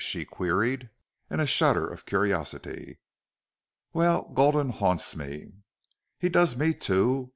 she 0.03 0.25
queried, 0.25 0.89
in 1.29 1.39
a 1.39 1.45
shudder 1.45 1.87
of 1.87 2.07
curiosity. 2.07 2.97
"Well, 3.93 4.31
Gulden 4.33 4.69
haunts 4.71 5.15
me." 5.15 5.51
"He 6.17 6.27
does 6.27 6.57
me, 6.57 6.73
too. 6.73 7.29